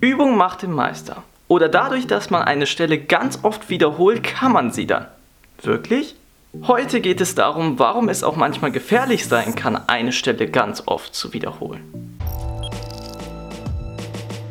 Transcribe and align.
Übung 0.00 0.36
macht 0.36 0.62
den 0.62 0.72
Meister. 0.72 1.24
Oder 1.48 1.68
dadurch, 1.68 2.06
dass 2.06 2.30
man 2.30 2.42
eine 2.42 2.66
Stelle 2.66 2.98
ganz 2.98 3.40
oft 3.42 3.68
wiederholt, 3.68 4.22
kann 4.22 4.52
man 4.52 4.70
sie 4.70 4.86
dann. 4.86 5.06
Wirklich? 5.62 6.14
Heute 6.62 7.00
geht 7.00 7.20
es 7.20 7.34
darum, 7.34 7.80
warum 7.80 8.08
es 8.08 8.22
auch 8.22 8.36
manchmal 8.36 8.70
gefährlich 8.70 9.26
sein 9.26 9.56
kann, 9.56 9.76
eine 9.88 10.12
Stelle 10.12 10.48
ganz 10.48 10.84
oft 10.86 11.14
zu 11.14 11.32
wiederholen. 11.32 12.16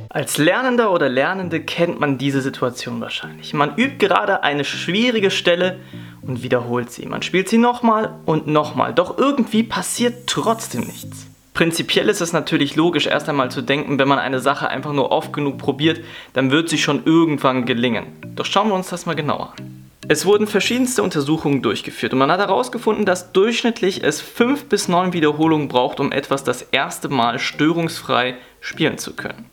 Als 0.10 0.38
Lernender 0.38 0.92
oder 0.92 1.08
Lernende 1.08 1.62
kennt 1.62 2.00
man 2.00 2.18
diese 2.18 2.42
Situation 2.42 3.00
wahrscheinlich. 3.00 3.54
Man 3.54 3.78
übt 3.78 4.06
gerade 4.06 4.44
eine 4.44 4.66
schwierige 4.66 5.32
Stelle 5.32 5.80
und 6.22 6.44
wiederholt 6.44 6.92
sie. 6.92 7.06
Man 7.06 7.22
spielt 7.22 7.48
sie 7.48 7.58
nochmal 7.58 8.16
und 8.26 8.48
nochmal, 8.48 8.94
doch 8.94 9.18
irgendwie 9.18 9.64
passiert 9.64 10.28
trotzdem 10.28 10.82
nichts. 10.82 11.28
Prinzipiell 11.58 12.08
ist 12.08 12.22
es 12.22 12.34
natürlich 12.34 12.76
logisch, 12.76 13.08
erst 13.08 13.28
einmal 13.28 13.50
zu 13.50 13.64
denken, 13.64 13.98
wenn 13.98 14.08
man 14.08 14.20
eine 14.20 14.40
Sache 14.40 14.70
einfach 14.70 14.94
nur 14.94 15.12
oft 15.12 15.34
genug 15.34 15.58
probiert, 15.58 16.02
dann 16.34 16.52
wird 16.52 16.70
sie 16.70 16.78
schon 16.78 17.04
irgendwann 17.04 17.66
gelingen. 17.66 18.06
Doch 18.36 18.46
schauen 18.46 18.68
wir 18.68 18.76
uns 18.76 18.90
das 18.90 19.08
mal 19.08 19.16
genauer 19.16 19.54
an. 19.58 19.90
Es 20.08 20.28
wurden 20.28 20.46
verschiedenste 20.46 21.02
Untersuchungen 21.02 21.64
durchgeführt 21.64 22.14
und 22.14 22.20
man 22.20 22.32
hat 22.32 22.42
herausgefunden, 22.42 23.08
dass 23.08 23.32
durchschnittlich 23.32 24.04
es 24.04 24.22
5 24.22 24.66
bis 24.66 24.88
9 24.88 25.14
Wiederholungen 25.14 25.68
braucht, 25.68 26.00
um 26.00 26.12
etwas 26.12 26.44
das 26.44 26.62
erste 26.62 27.10
Mal 27.10 27.40
störungsfrei 27.40 28.36
spielen 28.62 29.00
zu 29.00 29.16
können. 29.16 29.50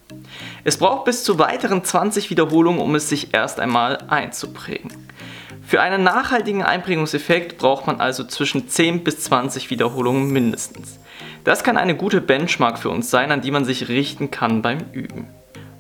Es 0.63 0.77
braucht 0.77 1.07
bis 1.07 1.25
zu 1.25 1.39
weiteren 1.39 1.85
20 1.85 2.29
Wiederholungen, 2.29 2.83
um 2.83 2.95
es 2.97 3.09
sich 3.09 3.33
erst 3.33 3.61
einmal 3.61 3.97
einzuprägen. 4.09 4.93
Für 5.67 5.81
einen 5.81 6.03
nachhaltigen 6.03 6.63
Einprägungseffekt 6.63 7.57
braucht 7.57 7.87
man 7.87 7.99
also 7.99 8.25
zwischen 8.25 8.69
10 8.69 9.05
bis 9.05 9.21
20 9.21 9.71
Wiederholungen 9.71 10.31
mindestens. 10.31 10.99
Das 11.45 11.63
kann 11.63 11.77
eine 11.77 11.95
gute 11.95 12.23
Benchmark 12.23 12.79
für 12.79 12.89
uns 12.89 13.11
sein, 13.11 13.31
an 13.31 13.43
die 13.43 13.51
man 13.51 13.67
sich 13.67 13.89
richten 13.89 14.31
kann 14.31 14.63
beim 14.63 14.79
Üben. 14.93 15.29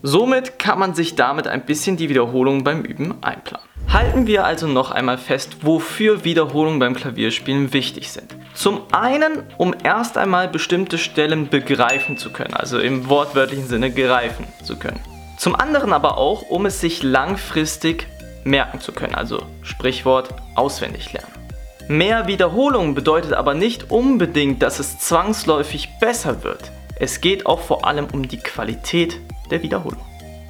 Somit 0.03 0.59
kann 0.59 0.79
man 0.79 0.95
sich 0.95 1.15
damit 1.15 1.49
ein 1.49 1.65
bisschen 1.65 1.97
die 1.97 2.11
Wiederholungen 2.11 2.63
beim 2.63 2.83
Üben 2.83 3.15
einplanen. 3.23 3.67
Halten 3.91 4.27
wir 4.27 4.45
also 4.45 4.67
noch 4.67 4.91
einmal 4.91 5.17
fest, 5.17 5.59
wofür 5.63 6.25
Wiederholungen 6.25 6.81
beim 6.81 6.95
Klavierspielen 6.95 7.73
wichtig 7.73 8.13
sind. 8.13 8.37
Zum 8.53 8.83
einen, 8.93 9.45
um 9.57 9.75
erst 9.83 10.19
einmal 10.19 10.49
bestimmte 10.49 10.99
Stellen 10.99 11.49
begreifen 11.49 12.19
zu 12.19 12.31
können, 12.31 12.53
also 12.53 12.79
im 12.79 13.09
wortwörtlichen 13.09 13.67
Sinne 13.67 13.91
greifen 13.91 14.47
zu 14.63 14.77
können. 14.77 15.01
Zum 15.39 15.55
anderen 15.55 15.95
aber 15.95 16.19
auch, 16.19 16.43
um 16.43 16.67
es 16.67 16.83
sich 16.83 17.03
langfristig 17.03 18.07
merken 18.45 18.81
zu 18.81 18.93
können, 18.93 19.15
also 19.15 19.43
Sprichwort 19.63 20.35
auswendig 20.55 21.15
lernen. 21.15 21.44
Mehr 21.89 22.27
Wiederholungen 22.27 22.95
bedeutet 22.95 23.35
aber 23.35 23.53
nicht 23.53 23.91
unbedingt, 23.91 24.63
dass 24.63 24.79
es 24.79 24.99
zwangsläufig 24.99 25.91
besser 26.01 26.43
wird. 26.43 26.73
Es 26.99 27.21
geht 27.21 27.45
auch 27.45 27.61
vor 27.61 27.87
allem 27.87 28.07
um 28.11 28.27
die 28.27 28.39
Qualität 28.39 29.21
der 29.51 29.63
Wiederholung. 29.63 30.01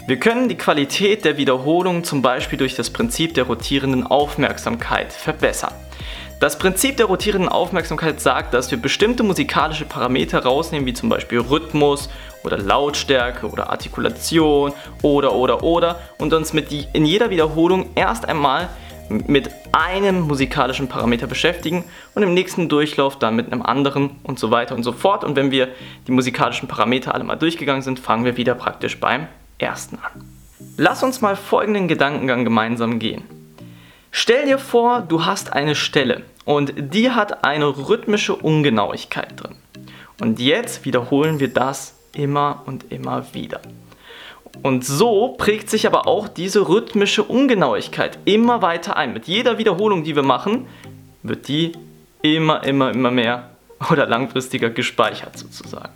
Wir 0.06 0.20
können 0.20 0.48
die 0.48 0.56
Qualität 0.56 1.24
der 1.24 1.36
Wiederholung 1.36 2.04
zum 2.04 2.22
Beispiel 2.22 2.56
durch 2.56 2.76
das 2.76 2.90
Prinzip 2.90 3.34
der 3.34 3.44
rotierenden 3.44 4.06
Aufmerksamkeit 4.06 5.12
verbessern. 5.12 5.72
Das 6.38 6.56
Prinzip 6.56 6.98
der 6.98 7.06
rotierenden 7.06 7.48
Aufmerksamkeit 7.48 8.20
sagt, 8.20 8.54
dass 8.54 8.70
wir 8.70 8.78
bestimmte 8.78 9.24
musikalische 9.24 9.86
Parameter 9.86 10.40
rausnehmen, 10.40 10.86
wie 10.86 10.94
zum 10.94 11.08
Beispiel 11.08 11.40
Rhythmus 11.40 12.10
oder 12.44 12.58
Lautstärke 12.58 13.48
oder 13.48 13.70
Artikulation 13.70 14.72
oder 15.02 15.32
oder 15.32 15.64
oder 15.64 16.00
und 16.18 16.32
uns 16.32 16.52
mit 16.52 16.70
die, 16.70 16.86
in 16.92 17.06
jeder 17.06 17.30
Wiederholung 17.30 17.90
erst 17.96 18.28
einmal 18.28 18.68
mit 19.08 19.50
einem 19.72 20.22
musikalischen 20.22 20.88
Parameter 20.88 21.26
beschäftigen 21.26 21.84
und 22.14 22.22
im 22.22 22.34
nächsten 22.34 22.68
Durchlauf 22.68 23.18
dann 23.18 23.36
mit 23.36 23.52
einem 23.52 23.62
anderen 23.62 24.16
und 24.22 24.38
so 24.38 24.50
weiter 24.50 24.74
und 24.74 24.82
so 24.82 24.92
fort. 24.92 25.24
Und 25.24 25.36
wenn 25.36 25.50
wir 25.50 25.68
die 26.06 26.12
musikalischen 26.12 26.68
Parameter 26.68 27.14
alle 27.14 27.24
mal 27.24 27.36
durchgegangen 27.36 27.82
sind, 27.82 27.98
fangen 27.98 28.24
wir 28.24 28.36
wieder 28.36 28.54
praktisch 28.54 28.98
beim 29.00 29.26
ersten 29.58 29.96
an. 29.96 30.24
Lass 30.76 31.02
uns 31.02 31.20
mal 31.20 31.36
folgenden 31.36 31.88
Gedankengang 31.88 32.44
gemeinsam 32.44 32.98
gehen. 32.98 33.22
Stell 34.10 34.46
dir 34.46 34.58
vor, 34.58 35.00
du 35.00 35.24
hast 35.24 35.52
eine 35.52 35.74
Stelle 35.74 36.22
und 36.44 36.72
die 36.76 37.10
hat 37.10 37.44
eine 37.44 37.66
rhythmische 37.66 38.34
Ungenauigkeit 38.34 39.32
drin. 39.36 39.56
Und 40.20 40.38
jetzt 40.38 40.84
wiederholen 40.84 41.40
wir 41.40 41.48
das 41.48 41.94
immer 42.12 42.62
und 42.66 42.92
immer 42.92 43.24
wieder. 43.34 43.60
Und 44.62 44.84
so 44.84 45.34
prägt 45.36 45.68
sich 45.68 45.86
aber 45.86 46.06
auch 46.06 46.28
diese 46.28 46.68
rhythmische 46.68 47.22
Ungenauigkeit 47.22 48.18
immer 48.24 48.62
weiter 48.62 48.96
ein. 48.96 49.12
Mit 49.12 49.26
jeder 49.26 49.58
Wiederholung, 49.58 50.04
die 50.04 50.16
wir 50.16 50.22
machen, 50.22 50.66
wird 51.22 51.48
die 51.48 51.72
immer, 52.22 52.64
immer, 52.64 52.90
immer 52.90 53.10
mehr 53.10 53.50
oder 53.90 54.06
langfristiger 54.06 54.70
gespeichert 54.70 55.38
sozusagen. 55.38 55.92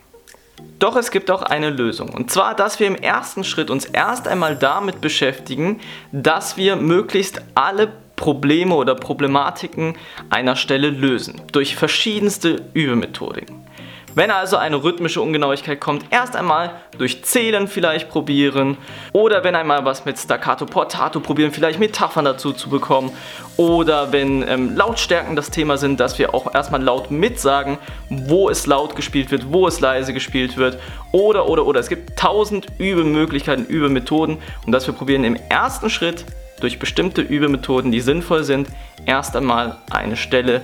Doch 0.79 0.97
es 0.97 1.11
gibt 1.11 1.31
auch 1.31 1.43
eine 1.43 1.71
Lösung. 1.71 2.11
Und 2.11 2.31
zwar, 2.31 2.55
dass 2.55 2.79
wir 2.79 2.87
im 2.87 2.97
ersten 2.97 3.45
Schritt 3.45 3.71
uns 3.71 3.85
erst 3.85 4.29
einmal 4.29 4.57
damit 4.57 5.01
beschäftigen, 5.01 5.81
dass 6.13 6.57
wir 6.57 6.77
möglichst 6.77 7.43
alle 7.55 7.93
Probleme 8.17 8.75
oder 8.75 8.95
Problematiken 8.95 9.97
einer 10.31 10.57
Stelle 10.57 10.91
lösen. 10.91 11.41
Durch 11.53 11.77
verschiedenste 11.77 12.65
Übemethodiken. 12.75 13.68
Wenn 14.15 14.31
also 14.31 14.57
eine 14.57 14.83
rhythmische 14.83 15.21
Ungenauigkeit 15.21 15.81
kommt, 15.81 16.07
erst 16.11 16.35
einmal 16.35 16.81
durch 16.97 17.25
Zählen 17.25 17.69
vielleicht 17.69 18.09
probieren 18.09 18.79
oder 19.13 19.45
wenn 19.45 19.55
einmal 19.55 19.85
was 19.85 20.05
mit 20.05 20.19
Staccato 20.19 20.67
Portato 20.67 21.21
probieren, 21.21 21.53
vielleicht 21.53 21.79
Metaphern 21.79 22.25
dazu 22.25 22.53
zu 22.53 22.71
bekommen 22.71 23.13
oder 23.57 24.11
wenn 24.13 24.47
ähm, 24.49 24.77
Lautstärken 24.77 25.37
das 25.37 25.51
Thema 25.51 25.77
sind, 25.77 26.01
dass 26.01 26.19
wir 26.19 26.35
auch 26.35 26.55
erstmal 26.55 26.83
laut 26.83 27.11
mitsagen, 27.11 27.79
wo 28.09 28.49
es 28.49 28.67
laut 28.67 28.97
gespielt 28.97 29.31
wird, 29.31 29.53
wo 29.53 29.67
es 29.67 29.81
leise 29.81 30.15
gespielt 30.15 30.57
wird 30.57 30.79
oder 31.13 31.49
oder 31.49 31.67
oder. 31.67 31.81
Es 31.81 31.89
gibt 31.89 32.19
tausend 32.19 32.67
Übemöglichkeiten, 32.79 33.67
Übemethoden 33.67 34.39
und 34.65 34.73
dass 34.73 34.87
wir 34.87 34.95
probieren 34.95 35.25
im 35.25 35.37
ersten 35.49 35.91
Schritt 35.91 36.25
durch 36.61 36.79
bestimmte 36.79 37.21
Übemethoden, 37.21 37.93
die 37.93 38.01
sinnvoll 38.01 38.43
sind, 38.43 38.69
erst 39.07 39.37
einmal 39.37 39.77
eine 39.91 40.17
Stelle 40.17 40.63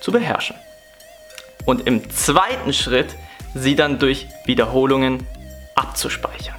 zu 0.00 0.12
beherrschen 0.12 0.56
und 1.64 1.86
im 1.86 2.10
zweiten 2.10 2.72
Schritt 2.72 3.16
sie 3.54 3.74
dann 3.74 3.98
durch 3.98 4.26
Wiederholungen 4.46 5.26
abzuspeichern. 5.74 6.56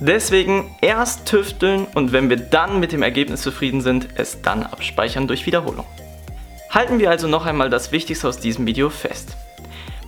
Deswegen 0.00 0.76
erst 0.80 1.26
tüfteln 1.26 1.86
und 1.94 2.12
wenn 2.12 2.30
wir 2.30 2.36
dann 2.36 2.78
mit 2.78 2.92
dem 2.92 3.02
Ergebnis 3.02 3.42
zufrieden 3.42 3.80
sind, 3.80 4.08
es 4.14 4.42
dann 4.42 4.62
abspeichern 4.62 5.26
durch 5.26 5.44
Wiederholung. 5.44 5.86
Halten 6.70 6.98
wir 6.98 7.10
also 7.10 7.26
noch 7.26 7.46
einmal 7.46 7.70
das 7.70 7.90
Wichtigste 7.90 8.28
aus 8.28 8.38
diesem 8.38 8.66
Video 8.66 8.90
fest. 8.90 9.36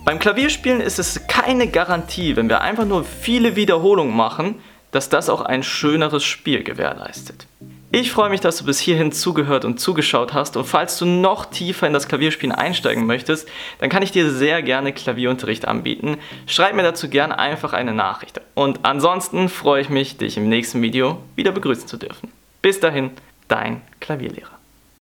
Beim 0.05 0.17
Klavierspielen 0.17 0.81
ist 0.81 0.97
es 0.97 1.27
keine 1.27 1.67
Garantie, 1.67 2.35
wenn 2.35 2.49
wir 2.49 2.61
einfach 2.61 2.85
nur 2.85 3.03
viele 3.03 3.55
Wiederholungen 3.55 4.15
machen, 4.15 4.55
dass 4.91 5.09
das 5.09 5.29
auch 5.29 5.41
ein 5.41 5.63
schöneres 5.63 6.23
Spiel 6.23 6.63
gewährleistet. 6.63 7.47
Ich 7.93 8.13
freue 8.13 8.29
mich, 8.29 8.39
dass 8.39 8.55
du 8.55 8.63
bis 8.63 8.79
hierhin 8.79 9.11
zugehört 9.11 9.65
und 9.65 9.81
zugeschaut 9.81 10.33
hast 10.33 10.55
und 10.55 10.63
falls 10.63 10.97
du 10.97 11.05
noch 11.05 11.47
tiefer 11.47 11.87
in 11.87 11.91
das 11.91 12.07
Klavierspielen 12.07 12.55
einsteigen 12.55 13.05
möchtest, 13.05 13.49
dann 13.79 13.89
kann 13.89 14.01
ich 14.01 14.13
dir 14.13 14.31
sehr 14.31 14.61
gerne 14.61 14.93
Klavierunterricht 14.93 15.67
anbieten. 15.67 16.15
Schreib 16.47 16.73
mir 16.73 16.83
dazu 16.83 17.09
gerne 17.09 17.37
einfach 17.37 17.73
eine 17.73 17.93
Nachricht. 17.93 18.39
Und 18.55 18.79
ansonsten 18.83 19.49
freue 19.49 19.81
ich 19.81 19.89
mich, 19.89 20.15
dich 20.15 20.37
im 20.37 20.47
nächsten 20.47 20.81
Video 20.81 21.21
wieder 21.35 21.51
begrüßen 21.51 21.85
zu 21.85 21.97
dürfen. 21.97 22.31
Bis 22.61 22.79
dahin, 22.79 23.11
dein 23.49 23.81
Klavierlehrer. 23.99 24.60